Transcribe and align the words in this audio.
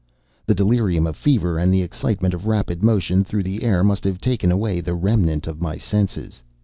The 0.47 0.55
delirium 0.55 1.05
of 1.05 1.15
fever 1.15 1.59
and 1.59 1.71
the 1.71 1.83
excitement 1.83 2.33
of 2.33 2.47
rapid 2.47 2.81
motion 2.81 3.23
through 3.23 3.43
the 3.43 3.61
air 3.61 3.83
must 3.83 4.03
have 4.05 4.19
taken 4.19 4.51
away 4.51 4.81
the 4.81 4.95
remnant 4.95 5.45
of 5.45 5.61
my 5.61 5.77
senses. 5.77 6.41